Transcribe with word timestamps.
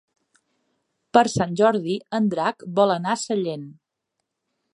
Per 1.17 1.23
Sant 1.33 1.53
Jordi 1.61 1.99
en 2.21 2.31
Drac 2.33 2.67
vol 2.81 2.95
anar 2.95 3.17
a 3.17 3.21
Sallent. 3.27 3.71